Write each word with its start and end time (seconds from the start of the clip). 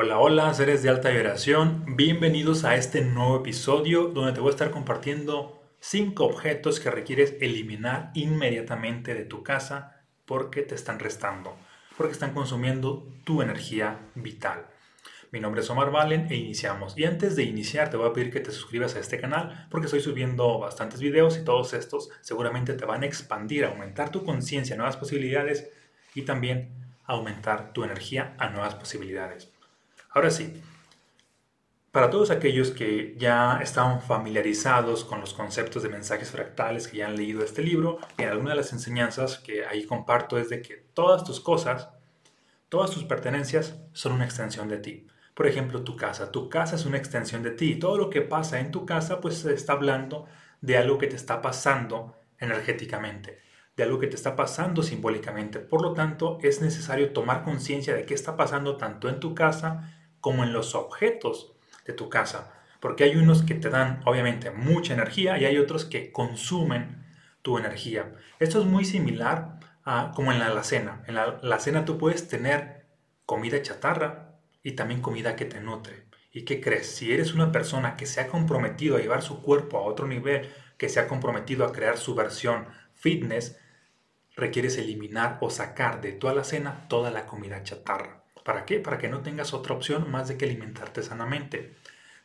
Hola, 0.00 0.20
hola, 0.20 0.54
seres 0.54 0.84
de 0.84 0.90
alta 0.90 1.10
vibración. 1.10 1.96
Bienvenidos 1.96 2.62
a 2.62 2.76
este 2.76 3.00
nuevo 3.00 3.38
episodio 3.38 4.06
donde 4.06 4.30
te 4.30 4.38
voy 4.38 4.50
a 4.50 4.52
estar 4.52 4.70
compartiendo 4.70 5.60
5 5.80 6.24
objetos 6.24 6.78
que 6.78 6.92
requieres 6.92 7.34
eliminar 7.40 8.12
inmediatamente 8.14 9.12
de 9.14 9.24
tu 9.24 9.42
casa 9.42 10.04
porque 10.24 10.62
te 10.62 10.76
están 10.76 11.00
restando, 11.00 11.56
porque 11.96 12.12
están 12.12 12.32
consumiendo 12.32 13.08
tu 13.24 13.42
energía 13.42 13.98
vital. 14.14 14.68
Mi 15.32 15.40
nombre 15.40 15.62
es 15.62 15.70
Omar 15.70 15.90
Valen 15.90 16.28
e 16.30 16.36
iniciamos. 16.36 16.96
Y 16.96 17.04
antes 17.04 17.34
de 17.34 17.42
iniciar 17.42 17.90
te 17.90 17.96
voy 17.96 18.08
a 18.08 18.12
pedir 18.12 18.32
que 18.32 18.38
te 18.38 18.52
suscribas 18.52 18.94
a 18.94 19.00
este 19.00 19.18
canal 19.18 19.66
porque 19.68 19.86
estoy 19.86 20.00
subiendo 20.00 20.60
bastantes 20.60 21.00
videos 21.00 21.36
y 21.36 21.44
todos 21.44 21.74
estos 21.74 22.10
seguramente 22.20 22.74
te 22.74 22.84
van 22.84 23.02
a 23.02 23.06
expandir, 23.06 23.64
aumentar 23.64 24.12
tu 24.12 24.22
conciencia, 24.22 24.76
nuevas 24.76 24.96
posibilidades 24.96 25.68
y 26.14 26.22
también 26.22 26.70
aumentar 27.04 27.72
tu 27.72 27.82
energía 27.82 28.36
a 28.38 28.48
nuevas 28.50 28.76
posibilidades. 28.76 29.57
Ahora 30.10 30.30
sí, 30.30 30.62
para 31.90 32.10
todos 32.10 32.30
aquellos 32.30 32.70
que 32.70 33.14
ya 33.18 33.58
están 33.62 34.00
familiarizados 34.00 35.04
con 35.04 35.20
los 35.20 35.34
conceptos 35.34 35.82
de 35.82 35.88
mensajes 35.88 36.30
fractales, 36.30 36.86
que 36.86 36.98
ya 36.98 37.06
han 37.06 37.16
leído 37.16 37.42
este 37.42 37.62
libro, 37.62 37.98
en 38.18 38.28
alguna 38.28 38.50
de 38.50 38.56
las 38.56 38.72
enseñanzas 38.72 39.38
que 39.38 39.66
ahí 39.66 39.84
comparto 39.84 40.38
es 40.38 40.48
de 40.48 40.62
que 40.62 40.76
todas 40.94 41.24
tus 41.24 41.40
cosas, 41.40 41.88
todas 42.68 42.90
tus 42.90 43.04
pertenencias 43.04 43.80
son 43.92 44.12
una 44.12 44.24
extensión 44.24 44.68
de 44.68 44.78
ti. 44.78 45.06
Por 45.34 45.46
ejemplo, 45.46 45.82
tu 45.82 45.96
casa. 45.96 46.30
Tu 46.30 46.48
casa 46.48 46.76
es 46.76 46.84
una 46.84 46.98
extensión 46.98 47.42
de 47.42 47.52
ti. 47.52 47.76
Todo 47.76 47.96
lo 47.96 48.10
que 48.10 48.22
pasa 48.22 48.60
en 48.60 48.70
tu 48.70 48.84
casa, 48.86 49.20
pues 49.20 49.38
se 49.38 49.54
está 49.54 49.72
hablando 49.72 50.26
de 50.60 50.76
algo 50.76 50.98
que 50.98 51.06
te 51.06 51.16
está 51.16 51.40
pasando 51.42 52.16
energéticamente, 52.38 53.38
de 53.76 53.82
algo 53.84 53.98
que 53.98 54.08
te 54.08 54.16
está 54.16 54.36
pasando 54.36 54.82
simbólicamente. 54.82 55.58
Por 55.58 55.82
lo 55.82 55.94
tanto, 55.94 56.38
es 56.42 56.60
necesario 56.60 57.12
tomar 57.12 57.44
conciencia 57.44 57.94
de 57.94 58.04
qué 58.04 58.14
está 58.14 58.36
pasando 58.36 58.76
tanto 58.76 59.08
en 59.08 59.20
tu 59.20 59.34
casa 59.34 59.97
como 60.20 60.44
en 60.44 60.52
los 60.52 60.74
objetos 60.74 61.52
de 61.86 61.92
tu 61.92 62.08
casa. 62.08 62.52
Porque 62.80 63.04
hay 63.04 63.16
unos 63.16 63.42
que 63.42 63.54
te 63.54 63.70
dan, 63.70 64.00
obviamente, 64.04 64.50
mucha 64.50 64.94
energía 64.94 65.38
y 65.38 65.44
hay 65.44 65.58
otros 65.58 65.84
que 65.84 66.12
consumen 66.12 67.04
tu 67.42 67.58
energía. 67.58 68.14
Esto 68.38 68.60
es 68.60 68.66
muy 68.66 68.84
similar 68.84 69.58
a 69.84 70.12
como 70.14 70.32
en 70.32 70.38
la 70.38 70.46
alacena. 70.46 71.02
En 71.06 71.14
la 71.14 71.24
alacena 71.42 71.84
tú 71.84 71.98
puedes 71.98 72.28
tener 72.28 72.86
comida 73.26 73.60
chatarra 73.62 74.36
y 74.62 74.72
también 74.72 75.00
comida 75.00 75.34
que 75.34 75.44
te 75.44 75.60
nutre. 75.60 76.06
¿Y 76.32 76.44
qué 76.44 76.60
crees? 76.60 76.94
Si 76.94 77.12
eres 77.12 77.34
una 77.34 77.52
persona 77.52 77.96
que 77.96 78.06
se 78.06 78.20
ha 78.20 78.28
comprometido 78.28 78.96
a 78.96 79.00
llevar 79.00 79.22
su 79.22 79.42
cuerpo 79.42 79.78
a 79.78 79.82
otro 79.82 80.06
nivel, 80.06 80.48
que 80.76 80.88
se 80.88 81.00
ha 81.00 81.08
comprometido 81.08 81.64
a 81.64 81.72
crear 81.72 81.98
su 81.98 82.14
versión 82.14 82.66
fitness, 82.94 83.58
requieres 84.36 84.78
eliminar 84.78 85.38
o 85.40 85.50
sacar 85.50 86.00
de 86.00 86.12
tu 86.12 86.28
alacena 86.28 86.86
toda 86.88 87.10
la 87.10 87.26
comida 87.26 87.62
chatarra. 87.62 88.17
¿Para 88.48 88.64
qué? 88.64 88.80
Para 88.80 88.96
que 88.96 89.10
no 89.10 89.20
tengas 89.20 89.52
otra 89.52 89.74
opción 89.74 90.10
más 90.10 90.26
de 90.26 90.38
que 90.38 90.46
alimentarte 90.46 91.02
sanamente. 91.02 91.74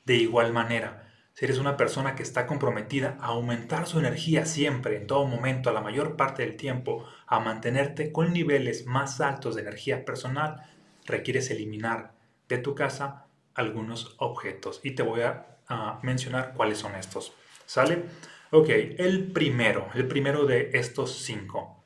De 0.06 0.16
igual 0.16 0.54
manera, 0.54 1.12
si 1.34 1.44
eres 1.44 1.58
una 1.58 1.76
persona 1.76 2.16
que 2.16 2.24
está 2.24 2.48
comprometida 2.48 3.18
a 3.20 3.26
aumentar 3.26 3.88
su 3.88 4.00
energía 4.00 4.46
siempre, 4.46 4.96
en 4.96 5.06
todo 5.06 5.26
momento, 5.26 5.70
a 5.70 5.74
la 5.74 5.82
mayor 5.82 6.16
parte 6.16 6.44
del 6.44 6.56
tiempo, 6.56 7.06
a 7.28 7.42
mantenerte 7.42 8.14
con 8.14 8.32
niveles 8.32 8.86
más 8.86 9.20
altos 9.20 9.56
de 9.56 9.64
energía 9.64 10.06
personal, 10.06 10.64
requieres 11.06 11.52
eliminar 11.52 12.14
de 12.48 12.58
tu 12.58 12.74
casa 12.74 13.26
algunos 13.54 14.16
objetos. 14.18 14.80
Y 14.82 14.92
te 14.92 15.04
voy 15.04 15.24
a, 15.24 15.58
a 15.68 16.00
mencionar 16.04 16.54
cuáles 16.54 16.78
son 16.78 16.96
estos. 16.96 17.34
¿Sale? 17.66 18.02
Ok, 18.50 18.70
el 18.70 19.34
primero, 19.34 19.90
el 19.94 20.08
primero 20.08 20.46
de 20.46 20.70
estos 20.72 21.18
cinco. 21.18 21.84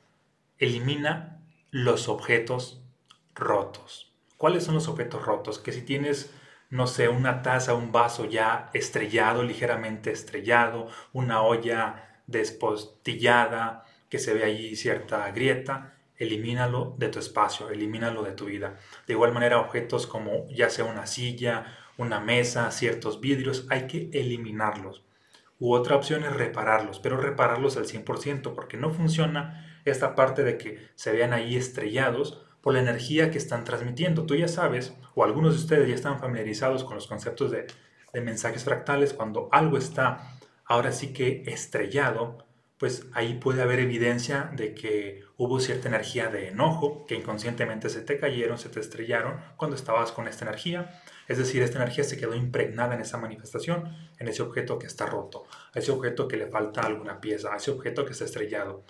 Elimina 0.58 1.42
los 1.72 2.08
objetos 2.08 2.84
rotos. 3.34 4.07
¿Cuáles 4.38 4.62
son 4.62 4.76
los 4.76 4.86
objetos 4.86 5.26
rotos? 5.26 5.58
Que 5.58 5.72
si 5.72 5.82
tienes, 5.82 6.32
no 6.70 6.86
sé, 6.86 7.08
una 7.08 7.42
taza, 7.42 7.74
un 7.74 7.90
vaso 7.90 8.24
ya 8.24 8.70
estrellado, 8.72 9.42
ligeramente 9.42 10.12
estrellado, 10.12 10.86
una 11.12 11.42
olla 11.42 12.22
despostillada, 12.28 13.84
que 14.08 14.20
se 14.20 14.34
ve 14.34 14.44
allí 14.44 14.76
cierta 14.76 15.28
grieta, 15.32 15.96
elimínalo 16.16 16.94
de 16.98 17.08
tu 17.08 17.18
espacio, 17.18 17.68
elimínalo 17.70 18.22
de 18.22 18.30
tu 18.30 18.44
vida. 18.44 18.76
De 19.08 19.14
igual 19.14 19.32
manera, 19.32 19.60
objetos 19.60 20.06
como 20.06 20.46
ya 20.48 20.70
sea 20.70 20.84
una 20.84 21.08
silla, 21.08 21.76
una 21.96 22.20
mesa, 22.20 22.70
ciertos 22.70 23.20
vidrios, 23.20 23.66
hay 23.70 23.88
que 23.88 24.08
eliminarlos. 24.12 25.02
U 25.58 25.74
otra 25.74 25.96
opción 25.96 26.22
es 26.22 26.32
repararlos, 26.32 27.00
pero 27.00 27.16
repararlos 27.16 27.76
al 27.76 27.86
100% 27.86 28.54
porque 28.54 28.76
no 28.76 28.90
funciona 28.90 29.80
esta 29.84 30.14
parte 30.14 30.44
de 30.44 30.58
que 30.58 30.88
se 30.94 31.10
vean 31.10 31.32
ahí 31.32 31.56
estrellados 31.56 32.44
por 32.60 32.74
la 32.74 32.80
energía 32.80 33.30
que 33.30 33.38
están 33.38 33.64
transmitiendo. 33.64 34.26
Tú 34.26 34.34
ya 34.34 34.48
sabes, 34.48 34.94
o 35.14 35.24
algunos 35.24 35.54
de 35.54 35.60
ustedes 35.60 35.88
ya 35.88 35.94
están 35.94 36.18
familiarizados 36.18 36.84
con 36.84 36.94
los 36.94 37.06
conceptos 37.06 37.50
de, 37.50 37.66
mensajes 38.14 38.64
fractales, 38.64 39.12
cuando 39.12 39.48
algo 39.52 39.78
está 39.78 40.38
ahora 40.64 40.90
sí 40.92 41.12
que 41.12 41.44
estrellado, 41.46 42.44
pues 42.78 43.06
ahí 43.12 43.34
puede 43.34 43.62
haber 43.62 43.80
evidencia 43.80 44.50
de 44.54 44.74
que 44.74 45.22
hubo 45.36 45.60
cierta 45.60 45.88
energía 45.88 46.28
de 46.28 46.48
enojo, 46.48 47.06
que 47.06 47.14
inconscientemente 47.14 47.88
se 47.90 48.00
te 48.00 48.18
cayeron, 48.18 48.58
se 48.58 48.70
te 48.70 48.80
estrellaron 48.80 49.40
cuando 49.56 49.76
estabas 49.76 50.10
con 50.10 50.26
esta 50.26 50.44
energía. 50.44 51.00
Es 51.28 51.38
decir, 51.38 51.62
esta 51.62 51.78
energía 51.78 52.02
se 52.02 52.16
quedó 52.16 52.34
impregnada 52.34 52.94
en 52.94 53.02
esa 53.02 53.18
manifestación, 53.18 53.94
en 54.18 54.28
ese 54.28 54.42
objeto 54.42 54.78
que 54.78 54.86
está 54.86 55.06
roto, 55.06 55.44
a 55.74 55.78
ese 55.78 55.92
objeto 55.92 56.26
que 56.26 56.38
le 56.38 56.46
falta 56.46 56.80
alguna 56.80 57.20
pieza, 57.20 57.52
a 57.52 57.56
ese 57.56 57.70
objeto 57.70 58.04
que 58.04 58.12
está 58.12 58.24
estrellado. 58.24 58.84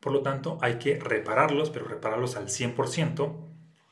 Por 0.00 0.12
lo 0.12 0.22
tanto, 0.22 0.58
hay 0.62 0.78
que 0.78 0.98
repararlos, 0.98 1.70
pero 1.70 1.86
repararlos 1.86 2.36
al 2.36 2.48
100%. 2.48 3.36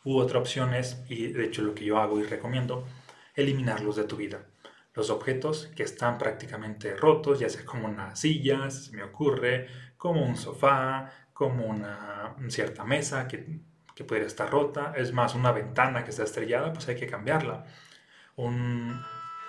U 0.04 0.19
otra 0.19 0.38
opción 0.38 0.72
es, 0.74 1.04
y 1.08 1.28
de 1.32 1.44
hecho 1.44 1.62
lo 1.62 1.74
que 1.74 1.84
yo 1.84 1.98
hago 1.98 2.19
y 2.19 2.24
recomiendo, 2.24 2.86
eliminarlos 3.34 3.96
de 3.96 4.04
tu 4.04 4.16
vida. 4.16 4.47
Los 4.94 5.10
objetos 5.10 5.68
que 5.76 5.82
están 5.82 6.18
prácticamente 6.18 6.97
rotos, 6.97 7.38
ya 7.38 7.48
sea 7.48 7.64
como 7.64 7.86
una 7.86 8.16
silla, 8.16 8.70
se 8.70 8.97
me 8.97 9.02
ocurre, 9.02 9.68
como 9.97 10.24
un 10.24 10.36
sofá, 10.36 11.12
como 11.32 11.66
una 11.66 12.34
cierta 12.48 12.84
mesa 12.84 13.28
que, 13.28 13.60
que 13.94 14.04
pudiera 14.04 14.26
estar 14.26 14.50
rota, 14.50 14.94
es 14.97 15.12
más, 15.12 15.34
una 15.34 15.52
ventana 15.52 16.04
que 16.04 16.10
está 16.10 16.24
estrellada, 16.24 16.72
pues 16.72 16.88
hay 16.88 16.97
que 16.97 17.06
cambiarla. 17.06 17.66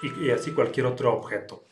y, 0.02 0.26
y 0.26 0.32
así 0.32 0.52
cualquier 0.52 0.86
otro 0.88 1.14
objeto. 1.14 1.66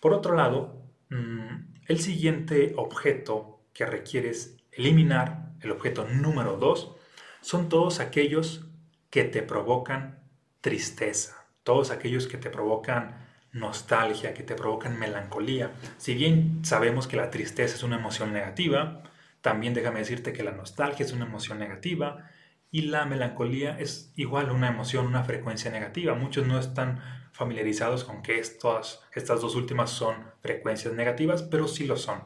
Por 0.00 0.12
otro 0.12 0.34
lado, 0.34 0.82
mm, 1.10 1.74
el 1.88 2.00
siguiente 2.00 2.74
objeto 2.76 3.55
que 3.76 3.84
requieres 3.84 4.56
eliminar, 4.72 5.50
el 5.60 5.70
objeto 5.70 6.08
número 6.08 6.56
dos, 6.56 6.96
son 7.42 7.68
todos 7.68 8.00
aquellos 8.00 8.66
que 9.10 9.24
te 9.24 9.42
provocan 9.42 10.18
tristeza, 10.62 11.46
todos 11.62 11.90
aquellos 11.90 12.26
que 12.26 12.38
te 12.38 12.48
provocan 12.48 13.26
nostalgia, 13.52 14.32
que 14.32 14.42
te 14.42 14.54
provocan 14.54 14.98
melancolía. 14.98 15.72
Si 15.98 16.14
bien 16.14 16.60
sabemos 16.64 17.06
que 17.06 17.18
la 17.18 17.30
tristeza 17.30 17.74
es 17.74 17.82
una 17.82 17.96
emoción 17.96 18.32
negativa, 18.32 19.02
también 19.42 19.74
déjame 19.74 19.98
decirte 19.98 20.32
que 20.32 20.42
la 20.42 20.52
nostalgia 20.52 21.04
es 21.04 21.12
una 21.12 21.26
emoción 21.26 21.58
negativa 21.58 22.30
y 22.70 22.82
la 22.82 23.04
melancolía 23.04 23.78
es 23.78 24.10
igual 24.16 24.50
una 24.50 24.68
emoción, 24.68 25.06
una 25.06 25.24
frecuencia 25.24 25.70
negativa. 25.70 26.14
Muchos 26.14 26.46
no 26.46 26.58
están 26.58 27.02
familiarizados 27.32 28.04
con 28.04 28.22
que 28.22 28.38
estas, 28.38 29.02
estas 29.14 29.42
dos 29.42 29.54
últimas 29.54 29.90
son 29.90 30.16
frecuencias 30.40 30.94
negativas, 30.94 31.42
pero 31.42 31.68
sí 31.68 31.86
lo 31.86 31.98
son. 31.98 32.22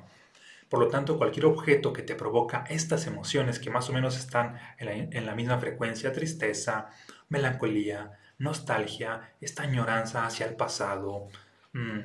Por 0.70 0.78
lo 0.78 0.88
tanto, 0.88 1.18
cualquier 1.18 1.46
objeto 1.46 1.92
que 1.92 2.02
te 2.02 2.14
provoca 2.14 2.64
estas 2.68 3.08
emociones 3.08 3.58
que 3.58 3.70
más 3.70 3.90
o 3.90 3.92
menos 3.92 4.16
están 4.16 4.56
en 4.78 5.26
la, 5.26 5.34
misma 5.34 5.58
frecuencia, 5.58 6.12
tristeza, 6.12 6.90
melancolía, 7.28 8.12
nostalgia, 8.38 9.34
esta 9.40 9.64
añoranza 9.64 10.24
hacia 10.24 10.46
el 10.46 10.54
pasado, 10.54 11.26
mm, 11.72 11.98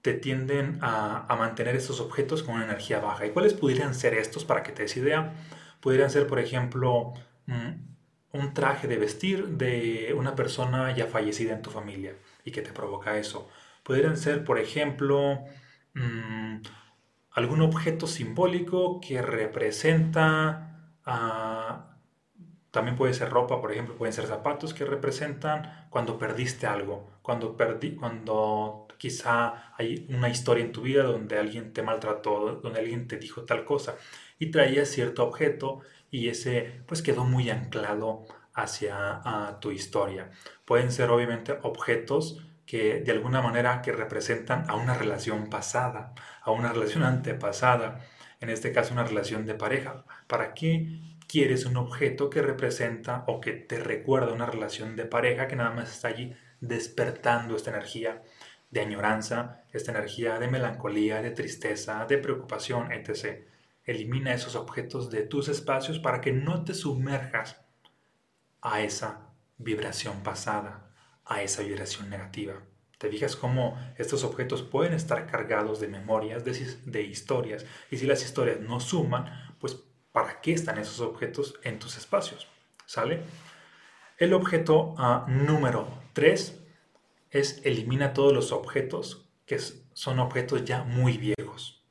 te 0.00 0.14
tienden 0.14 0.78
a, 0.80 1.26
mantener 1.38 1.76
estos 1.76 2.00
objetos 2.00 2.42
con 2.42 2.54
una 2.54 2.64
energía 2.64 3.00
baja. 3.00 3.26
¿Y 3.26 3.30
cuáles 3.30 3.52
pudieran 3.52 3.94
ser 3.94 4.14
estos 4.14 4.46
para 4.46 4.62
que 4.62 4.72
te 4.72 4.82
des 4.82 4.96
idea? 4.96 5.34
Pudieran 5.80 6.10
ser, 6.10 6.26
por 6.26 6.38
ejemplo, 6.40 7.12
mm, 7.46 7.70
un 8.32 8.54
traje 8.54 8.88
de 8.88 8.96
vestir 8.96 9.46
de 9.58 10.14
una 10.16 10.34
persona 10.34 10.94
ya 10.96 11.06
fallecida 11.06 11.52
en 11.52 11.60
tu 11.62 11.70
familia 11.70 12.14
y 12.44 12.50
que 12.50 12.62
te 12.62 12.72
provoca 12.72 13.18
eso. 13.18 13.50
Pudieran 13.82 14.16
ser, 14.16 14.42
por 14.44 14.58
ejemplo, 14.58 15.44
mm, 15.94 16.62
algún 17.32 17.62
objeto 17.62 18.06
simbólico 18.06 19.00
que 19.00 19.22
representa, 19.22 20.90
ah, 21.04 21.96
también 22.70 22.96
puede 22.96 23.14
ser 23.14 23.30
ropa, 23.30 23.60
por 23.60 23.72
ejemplo, 23.72 23.96
pueden 23.96 24.12
ser 24.12 24.26
zapatos 24.26 24.74
que 24.74 24.84
representan 24.84 25.86
cuando 25.90 26.18
perdiste 26.18 26.66
algo, 26.66 27.10
cuando, 27.22 27.56
perdí, 27.56 27.94
cuando 27.94 28.86
quizá 28.98 29.74
hay 29.76 30.06
una 30.08 30.28
historia 30.28 30.64
en 30.64 30.72
tu 30.72 30.82
vida 30.82 31.02
donde 31.02 31.38
alguien 31.38 31.72
te 31.72 31.82
maltrató, 31.82 32.60
donde 32.62 32.80
alguien 32.80 33.08
te 33.08 33.18
dijo 33.18 33.42
tal 33.42 33.64
cosa 33.64 33.96
y 34.38 34.50
traías 34.50 34.88
cierto 34.88 35.24
objeto 35.24 35.80
y 36.10 36.28
ese 36.28 36.82
pues 36.86 37.02
quedó 37.02 37.24
muy 37.24 37.50
anclado 37.50 38.24
hacia 38.54 38.94
ah, 39.24 39.58
tu 39.60 39.70
historia. 39.70 40.30
Pueden 40.64 40.92
ser 40.92 41.10
obviamente 41.10 41.58
objetos 41.62 42.44
que 42.66 43.00
de 43.00 43.12
alguna 43.12 43.42
manera 43.42 43.82
que 43.82 43.92
representan 43.92 44.68
a 44.68 44.76
una 44.76 44.94
relación 44.94 45.50
pasada, 45.50 46.14
a 46.42 46.50
una 46.50 46.72
relación 46.72 47.02
antepasada, 47.02 48.00
en 48.40 48.50
este 48.50 48.72
caso 48.72 48.92
una 48.92 49.04
relación 49.04 49.46
de 49.46 49.54
pareja. 49.54 50.04
¿Para 50.26 50.54
qué 50.54 51.00
quieres 51.26 51.64
un 51.64 51.76
objeto 51.76 52.28
que 52.28 52.42
representa 52.42 53.24
o 53.26 53.40
que 53.40 53.52
te 53.52 53.78
recuerda 53.78 54.32
una 54.32 54.46
relación 54.46 54.96
de 54.96 55.06
pareja 55.06 55.48
que 55.48 55.56
nada 55.56 55.70
más 55.70 55.90
está 55.90 56.08
allí 56.08 56.34
despertando 56.60 57.56
esta 57.56 57.70
energía 57.70 58.22
de 58.70 58.80
añoranza, 58.80 59.62
esta 59.72 59.92
energía 59.92 60.38
de 60.38 60.48
melancolía, 60.48 61.22
de 61.22 61.30
tristeza, 61.30 62.04
de 62.06 62.18
preocupación, 62.18 62.92
etc. 62.92 63.44
Elimina 63.84 64.34
esos 64.34 64.56
objetos 64.56 65.10
de 65.10 65.22
tus 65.22 65.48
espacios 65.48 65.98
para 65.98 66.20
que 66.20 66.32
no 66.32 66.64
te 66.64 66.74
sumerjas 66.74 67.60
a 68.60 68.80
esa 68.82 69.28
vibración 69.58 70.22
pasada, 70.22 70.91
a 71.24 71.42
esa 71.42 71.62
vibración 71.62 72.10
negativa. 72.10 72.54
Te 72.98 73.08
fijas 73.08 73.34
cómo 73.34 73.76
estos 73.98 74.22
objetos 74.22 74.62
pueden 74.62 74.92
estar 74.92 75.26
cargados 75.26 75.80
de 75.80 75.88
memorias, 75.88 76.44
de, 76.44 77.02
historias, 77.02 77.66
y 77.90 77.96
si 77.96 78.06
las 78.06 78.22
historias 78.22 78.60
no 78.60 78.78
suman, 78.78 79.56
pues 79.58 79.82
¿para 80.12 80.40
qué 80.40 80.52
están 80.52 80.78
esos 80.78 81.00
objetos 81.00 81.58
en 81.64 81.80
tus 81.80 81.96
espacios? 81.96 82.46
¿Sale? 82.86 83.22
El 84.18 84.34
objeto 84.34 84.94
número 85.26 85.88
3 86.12 86.60
es 87.30 87.60
elimina 87.64 88.12
todos 88.12 88.32
los 88.32 88.52
objetos 88.52 89.28
que 89.46 89.58
son 89.58 90.20
objetos 90.20 90.64
ya 90.64 90.84
muy 90.84 91.16
viejos. 91.18 91.82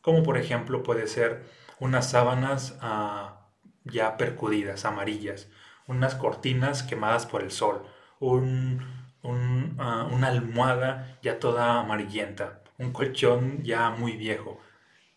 Como 0.00 0.22
por 0.22 0.38
ejemplo 0.38 0.82
puede 0.82 1.06
ser 1.06 1.44
unas 1.78 2.10
sábanas 2.10 2.76
ah, 2.80 3.46
ya 3.84 4.16
percudidas, 4.16 4.84
amarillas, 4.84 5.48
unas 5.86 6.14
cortinas 6.14 6.82
quemadas 6.82 7.26
por 7.26 7.42
el 7.42 7.50
sol, 7.50 7.86
ah, 8.20 10.08
una 10.10 10.28
almohada 10.28 11.18
ya 11.22 11.38
toda 11.38 11.80
amarillenta, 11.80 12.62
un 12.78 12.92
colchón 12.92 13.62
ya 13.62 13.90
muy 13.90 14.16
viejo. 14.16 14.60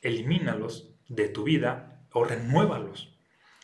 Elimínalos 0.01 0.91
de 1.07 1.27
tu 1.27 1.43
vida 1.43 2.05
o 2.11 2.23
renuévalos. 2.23 3.09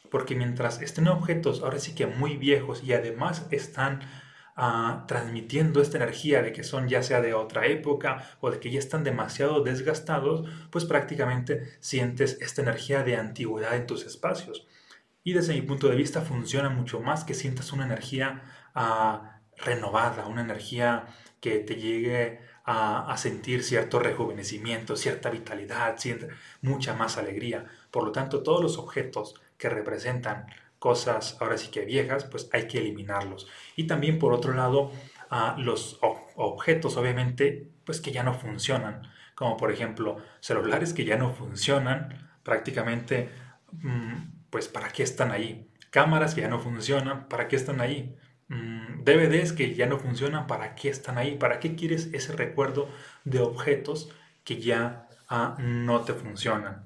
Porque 0.10 0.36
mientras 0.36 0.81
estén 0.81 1.07
objetos 1.07 1.62
ahora 1.62 1.80
sí 1.80 1.94
que 1.94 2.07
muy 2.07 2.38
viejos 2.38 2.84
y 2.84 2.94
además 2.94 3.48
están 3.51 4.01
ah, 4.56 5.06
transmitiendo 5.07 5.81
esta 5.81 5.98
energía 5.98 6.42
de 6.42 6.54
que 6.54 6.63
son 6.63 6.88
ya 6.88 7.04
sea 7.04 7.22
de 7.22 7.33
otra 7.33 7.66
época 7.68 8.24
o 8.40 8.50
de 8.51 8.60
que 8.60 8.72
ya 8.72 8.80
están 8.80 9.04
demasiado 9.04 9.62
desgastados, 9.63 10.48
pues 10.72 10.86
prácticamente 10.86 11.78
sientes 11.81 12.38
esta 12.42 12.62
energía 12.62 13.04
de 13.04 13.18
antigüedad 13.18 13.75
en 13.75 13.88
tus 13.88 14.06
espacios. 14.06 14.66
Y 15.24 15.33
desde 15.33 15.54
mi 15.54 15.62
punto 15.62 15.90
de 15.90 15.98
vista 15.98 16.22
funciona 16.22 16.69
mucho 16.69 17.01
más 17.01 17.25
que 17.25 17.33
sientas 17.33 17.74
una 17.74 17.86
energía 17.86 18.44
ah, 18.77 19.41
renovada, 19.57 20.27
una 20.27 20.41
energía 20.41 21.07
que 21.41 21.59
te 21.59 21.75
llegue 21.75 22.39
a, 22.63 23.15
sentir 23.18 23.63
cierto 23.63 24.00
rejuvenecimiento, 24.00 24.97
cierta 24.97 25.29
vitalidad, 25.29 25.95
mucha 26.62 26.94
más 26.94 27.18
alegría. 27.18 27.65
Por 27.91 28.03
lo 28.03 28.12
tanto, 28.12 28.44
todos 28.44 28.62
los 28.62 28.77
objetos 28.77 29.35
que 29.57 29.69
representan 29.69 30.47
cosas 30.79 31.38
ahora 31.39 31.57
sí 31.57 31.69
que 31.69 31.85
viejas, 31.85 32.25
pues 32.25 32.50
hay 32.53 32.68
que 32.68 32.79
eliminarlos. 32.79 33.47
Y 33.75 33.88
también 33.88 34.19
por 34.19 34.33
otro 34.33 34.53
lado, 34.53 34.91
ah, 35.30 35.56
los 35.57 36.00
objetos 36.01 36.97
obviamente 36.97 37.71
pues 37.85 38.01
que 38.01 38.12
ya 38.12 38.23
no 38.23 38.33
funcionan, 38.33 39.03
como 39.33 39.56
por 39.57 39.71
ejemplo 39.71 40.18
celulares 40.41 40.94
que 40.94 41.06
ya 41.06 41.18
no 41.18 41.33
funcionan, 41.33 42.30
prácticamente 42.44 43.30
mm, 43.71 44.50
pues 44.50 44.68
¿para 44.68 44.89
qué 44.89 45.03
están 45.03 45.31
ahí? 45.31 45.69
Cámaras 45.89 46.35
que 46.35 46.41
ya 46.41 46.50
no 46.50 46.59
funcionan, 46.59 47.27
¿para 47.30 47.47
qué 47.47 47.56
están 47.56 47.80
ahí? 47.81 48.15
Mm, 48.49 49.03
DVDs 49.03 49.53
que 49.53 49.75
ya 49.75 49.88
no 49.88 49.99
funcionan, 49.99 50.47
¿para 50.47 50.75
qué 50.75 50.89
están 50.89 51.17
ahí? 51.17 51.35
¿Para 51.38 51.59
qué 51.59 51.75
quieres 51.75 52.09
ese 52.13 52.33
recuerdo 52.33 52.89
de 53.25 53.39
objetos 53.39 54.11
que 54.44 54.61
ya 54.61 55.09
ah, 55.29 55.57
no 55.59 56.01
te 56.01 56.13
funcionan? 56.13 56.85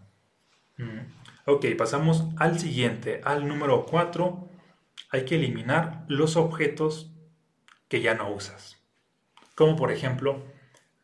Mm, 0.77 1.01
ok, 1.45 1.65
pasamos 1.77 2.25
al 2.37 2.59
siguiente, 2.59 3.21
al 3.23 3.47
número 3.47 3.85
4. 3.85 4.49
Hay 5.11 5.25
que 5.25 5.35
eliminar 5.35 6.05
los 6.07 6.35
objetos 6.35 7.11
que 7.87 8.01
ya 8.01 8.15
no 8.15 8.31
usas. 8.31 8.77
Como 9.55 9.75
por 9.75 9.91
ejemplo, 9.91 10.43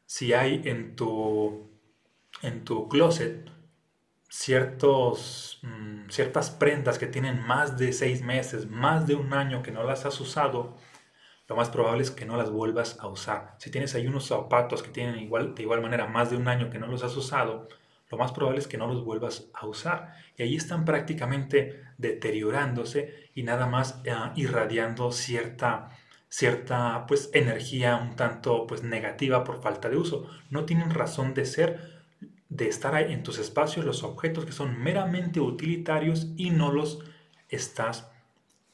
si 0.05 0.33
hay 0.33 0.61
en 0.65 0.95
tu, 0.95 1.69
en 2.41 2.63
tu 2.63 2.87
closet 2.87 3.56
ciertos, 4.29 5.59
mm, 5.63 6.09
ciertas 6.09 6.51
prendas 6.51 6.99
que 6.99 7.07
tienen 7.07 7.41
más 7.41 7.77
de 7.77 7.93
seis 7.93 8.21
meses, 8.21 8.69
más 8.69 9.07
de 9.07 9.15
un 9.15 9.33
año 9.33 9.63
que 9.63 9.71
no 9.71 9.83
las 9.83 10.05
has 10.05 10.19
usado, 10.19 10.77
lo 11.47 11.55
más 11.55 11.69
probable 11.69 12.03
es 12.03 12.11
que 12.11 12.25
no 12.25 12.35
las 12.37 12.51
vuelvas 12.51 12.97
a 12.99 13.07
usar. 13.07 13.55
Si 13.59 13.71
tienes 13.71 13.95
ahí 13.95 14.05
unos 14.07 14.27
zapatos 14.27 14.83
que 14.83 14.89
tienen 14.89 15.19
igual, 15.19 15.55
de 15.55 15.63
igual 15.63 15.81
manera 15.81 16.07
más 16.07 16.29
de 16.29 16.37
un 16.37 16.47
año 16.47 16.69
que 16.69 16.79
no 16.79 16.87
los 16.87 17.03
has 17.03 17.15
usado, 17.15 17.69
lo 18.09 18.17
más 18.17 18.31
probable 18.31 18.59
es 18.59 18.67
que 18.67 18.77
no 18.77 18.87
los 18.87 19.03
vuelvas 19.03 19.49
a 19.53 19.65
usar. 19.65 20.13
Y 20.37 20.43
ahí 20.43 20.55
están 20.55 20.85
prácticamente 20.85 21.83
deteriorándose 21.97 23.29
y 23.33 23.43
nada 23.43 23.67
más 23.67 24.01
eh, 24.05 24.13
irradiando 24.35 25.11
cierta, 25.11 25.89
cierta 26.29 27.05
pues, 27.07 27.29
energía 27.33 27.97
un 27.97 28.15
tanto 28.15 28.67
pues, 28.67 28.83
negativa 28.83 29.43
por 29.43 29.61
falta 29.61 29.89
de 29.89 29.97
uso. 29.97 30.29
No 30.49 30.65
tienen 30.65 30.91
razón 30.91 31.33
de 31.33 31.45
ser 31.45 31.96
de 32.49 32.69
estar 32.69 32.95
en 32.95 33.23
tus 33.23 33.39
espacios 33.39 33.85
los 33.85 34.03
objetos 34.03 34.45
que 34.45 34.51
son 34.51 34.81
meramente 34.81 35.39
utilitarios 35.39 36.27
y 36.37 36.51
no 36.51 36.71
los 36.71 36.99
estás 37.49 38.09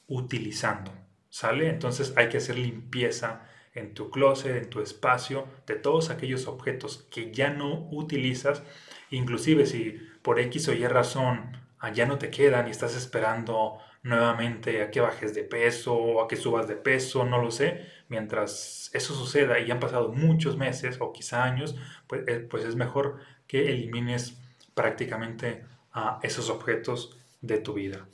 utilizando. 0.08 0.92
¿Sale? 1.30 1.70
Entonces 1.70 2.14
hay 2.16 2.30
que 2.30 2.38
hacer 2.38 2.60
limpieza 2.60 3.48
en 3.74 3.96
tu 3.96 4.12
closet, 4.12 4.56
en 4.56 4.70
tu 4.70 4.82
espacio, 4.82 5.48
de 5.66 5.76
todos 5.76 6.12
aquellos 6.12 6.48
objetos 6.48 7.08
que 7.10 7.32
ya 7.32 7.50
no 7.50 7.88
utilizas. 7.92 8.62
Inclusive 9.10 9.66
si 9.66 10.00
por 10.22 10.40
X 10.40 10.68
o 10.68 10.74
Y 10.74 10.86
razón 10.88 11.58
ah, 11.80 11.92
ya 11.92 12.06
no 12.06 12.20
te 12.20 12.30
quedan 12.30 12.68
y 12.68 12.72
estás 12.72 12.96
esperando 12.96 13.80
nuevamente 14.04 14.84
a 14.84 14.92
que 14.92 15.02
bajes 15.02 15.34
de 15.34 15.44
peso 15.44 15.96
o 15.96 16.24
a 16.24 16.28
que 16.28 16.36
subas 16.36 16.68
de 16.68 16.76
peso, 16.76 17.26
no 17.26 17.42
lo 17.42 17.50
sé. 17.50 17.88
Mientras 18.10 18.90
eso 18.94 19.16
suceda 19.16 19.60
y 19.60 19.72
han 19.72 19.80
pasado 19.80 20.12
muchos 20.12 20.58
meses 20.58 20.98
o 21.00 21.14
quizá 21.14 21.44
años, 21.44 21.76
pues, 22.08 22.28
eh, 22.28 22.40
pues 22.40 22.66
es 22.66 22.76
mejor 22.76 23.20
que 23.48 23.72
elimines 23.72 24.40
prácticamente 24.74 25.66
a 25.92 26.20
esos 26.24 26.50
objetos 26.50 27.18
de 27.42 27.60
tu 27.60 27.74
vida. 27.74 28.08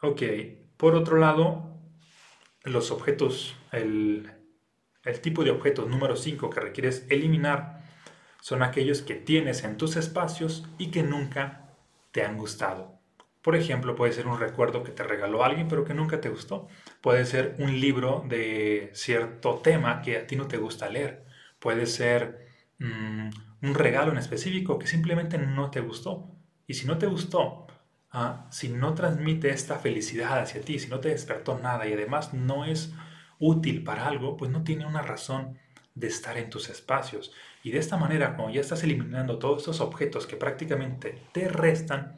Ok, 0.00 0.22
por 0.76 0.94
otro 0.94 1.16
lado, 1.18 1.78
los 2.64 2.90
objetos, 2.90 3.56
el, 3.72 4.30
el 5.04 5.20
tipo 5.20 5.44
de 5.44 5.50
objetos 5.50 5.88
número 5.88 6.16
5 6.16 6.50
que 6.50 6.60
requieres 6.60 7.06
eliminar 7.08 7.82
son 8.40 8.62
aquellos 8.62 9.02
que 9.02 9.14
tienes 9.14 9.64
en 9.64 9.76
tus 9.76 9.96
espacios 9.96 10.68
y 10.78 10.90
que 10.90 11.02
nunca 11.02 11.76
te 12.10 12.24
han 12.24 12.36
gustado. 12.36 13.01
Por 13.42 13.56
ejemplo, 13.56 13.96
puede 13.96 14.12
ser 14.12 14.28
un 14.28 14.38
recuerdo 14.38 14.84
que 14.84 14.92
te 14.92 15.02
regaló 15.02 15.44
alguien 15.44 15.68
pero 15.68 15.84
que 15.84 15.94
nunca 15.94 16.20
te 16.20 16.28
gustó. 16.28 16.68
Puede 17.00 17.26
ser 17.26 17.56
un 17.58 17.80
libro 17.80 18.24
de 18.28 18.90
cierto 18.94 19.56
tema 19.56 20.00
que 20.00 20.18
a 20.18 20.26
ti 20.26 20.36
no 20.36 20.46
te 20.46 20.58
gusta 20.58 20.88
leer. 20.88 21.24
Puede 21.58 21.86
ser 21.86 22.46
mm, 22.78 23.30
un 23.62 23.74
regalo 23.74 24.12
en 24.12 24.18
específico 24.18 24.78
que 24.78 24.86
simplemente 24.86 25.38
no 25.38 25.70
te 25.70 25.80
gustó. 25.80 26.30
Y 26.66 26.74
si 26.74 26.86
no 26.86 26.98
te 26.98 27.06
gustó, 27.06 27.66
ah, 28.12 28.46
si 28.50 28.68
no 28.68 28.94
transmite 28.94 29.50
esta 29.50 29.78
felicidad 29.78 30.38
hacia 30.40 30.60
ti, 30.60 30.78
si 30.78 30.88
no 30.88 31.00
te 31.00 31.08
despertó 31.08 31.58
nada 31.58 31.86
y 31.88 31.92
además 31.92 32.32
no 32.32 32.64
es 32.64 32.92
útil 33.40 33.82
para 33.82 34.06
algo, 34.06 34.36
pues 34.36 34.50
no 34.52 34.62
tiene 34.62 34.86
una 34.86 35.02
razón 35.02 35.58
de 35.94 36.06
estar 36.06 36.38
en 36.38 36.48
tus 36.48 36.68
espacios. 36.68 37.32
Y 37.64 37.72
de 37.72 37.78
esta 37.78 37.96
manera, 37.96 38.36
cuando 38.36 38.54
ya 38.54 38.60
estás 38.60 38.82
eliminando 38.84 39.38
todos 39.38 39.58
estos 39.58 39.80
objetos 39.80 40.26
que 40.26 40.36
prácticamente 40.36 41.22
te 41.32 41.48
restan, 41.48 42.16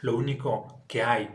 lo 0.00 0.16
único 0.16 0.84
que 0.88 1.02
hay 1.02 1.30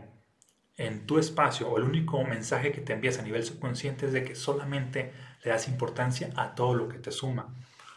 en 0.76 1.06
tu 1.06 1.18
espacio 1.18 1.68
o 1.68 1.78
el 1.78 1.84
único 1.84 2.22
mensaje 2.24 2.72
que 2.72 2.80
te 2.80 2.92
envías 2.92 3.18
a 3.18 3.22
nivel 3.22 3.44
subconsciente 3.44 4.06
es 4.06 4.12
de 4.12 4.24
que 4.24 4.34
solamente 4.34 5.12
le 5.44 5.50
das 5.50 5.68
importancia 5.68 6.30
a 6.36 6.54
todo 6.54 6.74
lo 6.74 6.88
que 6.88 6.98
te 6.98 7.12
suma 7.12 7.54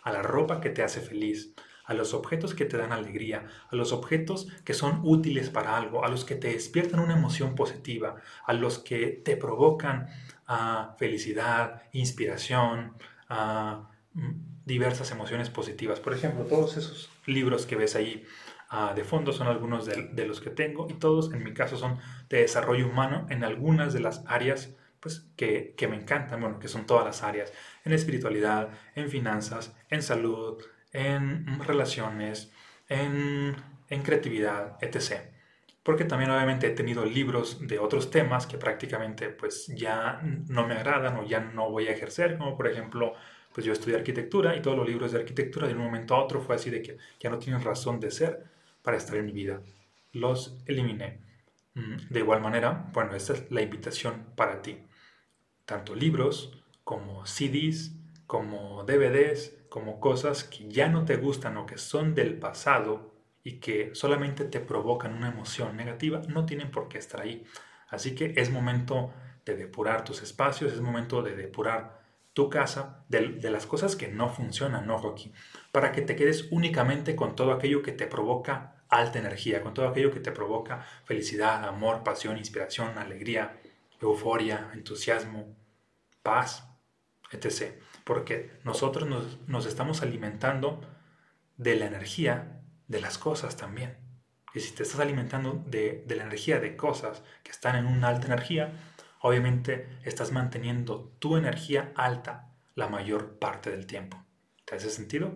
a 0.07 0.11
la 0.13 0.21
ropa 0.21 0.61
que 0.61 0.69
te 0.69 0.83
hace 0.83 1.01
feliz, 1.01 1.53
a 1.83 1.93
los 1.93 2.13
objetos 2.13 2.55
que 2.55 2.63
te 2.63 2.77
dan 2.77 2.93
alegría, 2.93 3.45
a 3.69 3.75
los 3.75 3.91
objetos 3.91 4.47
que 4.63 4.73
son 4.73 5.01
útiles 5.03 5.49
para 5.49 5.75
algo, 5.75 6.05
a 6.05 6.07
los 6.07 6.23
que 6.23 6.35
te 6.35 6.53
despiertan 6.53 7.01
una 7.01 7.17
emoción 7.17 7.55
positiva, 7.55 8.15
a 8.45 8.53
los 8.53 8.79
que 8.79 9.07
te 9.07 9.35
provocan 9.35 10.07
ah, 10.47 10.95
felicidad, 10.97 11.83
inspiración, 11.91 12.93
mm, 14.13 14.31
diversas 14.65 15.11
emociones 15.11 15.49
positivas. 15.49 15.99
Por 15.99 16.13
ejemplo, 16.13 16.45
todos 16.45 16.77
esos 16.77 17.09
libros 17.25 17.65
que 17.65 17.75
ves 17.75 17.95
ahí 17.95 18.25
ah, 18.69 18.93
de 18.95 19.03
fondo 19.03 19.31
son 19.33 19.47
algunos 19.47 19.85
de, 19.85 20.27
los 20.27 20.41
que 20.41 20.49
tengo 20.49 20.87
y 20.89 20.93
todos 20.93 21.33
en 21.33 21.43
mi 21.43 21.53
caso 21.53 21.77
son 21.77 21.99
de 22.29 22.39
desarrollo 22.39 22.87
humano 22.87 23.25
en 23.29 23.43
algunas 23.43 23.93
de 23.93 23.99
las 23.99 24.23
áreas 24.27 24.75
pues, 24.99 25.27
que, 25.35 25.73
que 25.77 25.87
me 25.87 25.95
encantan, 25.95 26.41
bueno, 26.41 26.59
que 26.59 26.67
son 26.67 26.85
todas 26.85 27.05
las 27.05 27.23
áreas 27.23 27.53
en 27.85 27.93
espiritualidad, 27.93 28.69
en 28.95 29.09
finanzas, 29.09 29.75
en 29.89 30.01
salud, 30.01 30.61
en 30.91 31.59
relaciones, 31.59 32.51
en, 32.89 33.55
creatividad, 34.03 34.77
etc. 34.81 35.31
Porque 35.83 36.05
también 36.05 36.31
obviamente 36.31 36.67
he 36.67 36.71
tenido 36.71 37.05
libros 37.05 37.65
de 37.65 37.79
otros 37.79 38.11
temas 38.11 38.47
que 38.47 38.57
prácticamente 38.57 39.29
pues 39.29 39.67
ya 39.67 40.21
no 40.47 40.67
me 40.67 40.75
agradan 40.75 41.17
o 41.17 41.25
ya 41.25 41.39
no 41.39 41.69
voy 41.69 41.87
a 41.87 41.91
ejercer, 41.91 42.37
como 42.37 42.57
por 42.57 42.67
ejemplo 42.67 43.13
pues 43.53 43.65
yo 43.65 43.73
estudié 43.73 43.95
arquitectura 43.95 44.55
y 44.55 44.61
todos 44.61 44.77
los 44.77 44.87
libros 44.87 45.11
de 45.11 45.19
arquitectura 45.19 45.67
de 45.67 45.73
un 45.73 45.79
momento 45.79 46.15
a 46.15 46.23
otro 46.23 46.41
fue 46.41 46.55
así 46.55 46.69
de 46.69 46.81
que 46.81 46.97
ya 47.19 47.29
no 47.29 47.39
tienen 47.39 47.63
razón 47.63 47.99
de 47.99 48.11
ser 48.11 48.45
para 48.87 48.95
estar 48.95 49.17
en 49.17 49.25
mi 49.25 49.33
vida. 49.33 49.59
Los 50.13 50.63
eliminé. 50.65 51.19
Mm, 51.73 52.07
de 52.09 52.19
igual 52.21 52.39
manera, 52.39 52.89
bueno, 52.93 53.15
esta 53.15 53.33
es 53.33 53.51
la 53.51 53.61
invitación 53.61 54.27
para 54.37 54.61
ti. 54.61 54.77
Tanto 55.65 55.93
libros 55.93 56.63
como 56.85 57.25
CDs, 57.25 57.97
como 58.27 58.85
DVDs, 58.85 59.57
como 59.67 59.99
cosas 59.99 60.45
que 60.45 60.69
ya 60.69 60.87
no 60.87 61.03
te 61.03 61.17
gustan 61.17 61.57
o 61.57 61.65
que 61.65 61.77
son 61.77 62.15
del 62.15 62.39
pasado 62.39 63.13
y 63.43 63.59
que 63.59 63.93
solamente 63.93 64.45
te 64.45 64.61
provocan 64.61 65.13
una 65.13 65.27
emoción 65.27 65.75
negativa, 65.75 66.21
no 66.29 66.45
tienen 66.45 66.71
por 66.71 66.87
qué 66.87 66.97
estar 66.97 67.19
ahí. 67.19 67.43
Así 67.89 68.15
que 68.15 68.35
es 68.37 68.49
momento 68.51 69.11
de 69.43 69.57
depurar 69.57 70.05
tus 70.05 70.23
espacios, 70.23 70.71
es 70.71 70.79
momento 70.79 71.21
de 71.21 71.35
depurar 71.35 71.99
tu 72.31 72.49
casa 72.49 73.03
de, 73.09 73.51
las 73.51 73.65
cosas 73.65 73.97
que 73.97 74.07
no 74.07 74.29
funcionan, 74.29 74.89
ojo 74.89 75.09
aquí, 75.09 75.33
para 75.73 75.91
que 75.91 76.03
te 76.03 76.15
quedes 76.15 76.47
únicamente 76.51 77.17
con 77.17 77.35
todo 77.35 77.51
aquello 77.51 77.83
que 77.83 77.91
te 77.91 78.07
provoca 78.07 78.76
alta 78.89 79.19
energía, 79.19 79.61
con 79.61 79.73
todo 79.73 79.87
aquello 79.87 80.11
que 80.11 80.19
te 80.19 80.31
provoca 80.31 80.85
felicidad, 81.05 81.65
amor, 81.65 82.03
pasión, 82.03 82.37
inspiración, 82.37 82.97
alegría, 82.97 83.59
euforia, 84.01 84.69
entusiasmo, 84.73 85.55
paz, 86.23 86.67
etc. 87.31 87.73
Porque 88.03 88.59
nosotros 88.63 89.07
nos, 89.47 89.65
estamos 89.65 90.01
alimentando 90.01 90.81
de 91.57 91.75
la 91.75 91.85
energía 91.85 92.61
de 92.87 93.01
las 93.01 93.17
cosas 93.17 93.57
también. 93.57 93.97
Y 94.53 94.59
si 94.59 94.73
te 94.73 94.83
estás 94.83 94.99
alimentando 94.99 95.63
de, 95.67 96.03
de 96.07 96.15
la 96.15 96.23
energía 96.23 96.59
de 96.59 96.75
cosas 96.75 97.21
que 97.43 97.51
están 97.51 97.75
en 97.75 97.85
una 97.85 98.07
alta 98.07 98.27
energía, 98.27 98.71
obviamente 99.21 99.87
estás 100.03 100.31
manteniendo 100.31 101.13
tu 101.19 101.37
energía 101.37 101.91
alta 101.95 102.49
la 102.75 102.87
mayor 102.87 103.39
parte 103.39 103.71
del 103.71 103.85
tiempo. 103.85 104.23
¿Te 104.65 104.75
hace 104.75 104.89
sentido? 104.89 105.33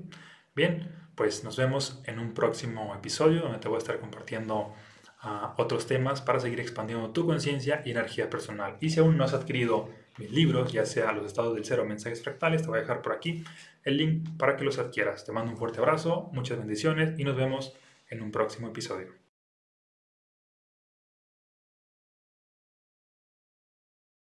Bien, 0.55 1.00
pues 1.15 1.44
nos 1.44 1.58
vemos 1.58 2.01
en 2.06 2.20
un 2.20 2.34
próximo 2.34 2.96
episodio 2.96 3.41
donde 3.41 3.60
te 3.60 3.68
voy 3.68 3.75
a 3.75 3.80
estar 3.80 4.00
compartiendo 4.00 4.74
ah, 5.22 5.53
otros 5.58 5.88
temas 5.88 6.22
para 6.22 6.39
seguir 6.39 6.60
expandiendo 6.60 7.10
tu 7.12 7.25
conciencia 7.25 7.82
y 7.86 7.91
energía 7.91 8.30
personal. 8.30 8.77
Y 8.80 8.89
si 8.89 9.00
aún 9.00 9.18
no 9.18 9.24
has 9.24 9.34
adquirido 9.34 9.89
mis 10.18 10.32
libros, 10.32 10.72
ya 10.72 10.86
sea 10.86 11.12
Los 11.12 11.25
estados 11.25 11.56
del 11.56 11.65
cero, 11.65 11.86
mensajes 11.86 12.22
fractales, 12.22 12.62
te 12.62 12.68
voy 12.68 12.80
a 12.80 12.82
dejar 12.82 13.01
por 13.01 13.13
aquí 13.13 13.44
el 13.84 13.98
link 13.98 14.30
para 14.38 14.58
que 14.58 14.63
los 14.63 14.77
adquieras. 14.77 15.25
Te 15.25 15.32
mando 15.32 15.51
un 15.51 15.58
fuerte 15.58 15.80
abrazo, 15.80 16.30
muchas 16.34 16.58
bendiciones 16.58 17.18
y 17.20 17.24
nos 17.24 17.36
vemos 17.36 17.74
en 18.10 18.22
un 18.22 18.32
próximo 18.32 18.68
episodio. 18.68 19.21